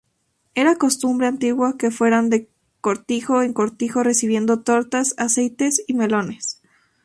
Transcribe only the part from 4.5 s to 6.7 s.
tortas, aceite y melones.